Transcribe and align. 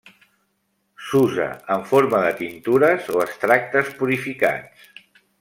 S'usa 1.09 1.49
en 1.75 1.83
forma 1.91 2.21
de 2.23 2.31
tintures 2.41 3.13
o 3.17 3.21
extractes 3.27 3.93
purificats. 4.01 4.91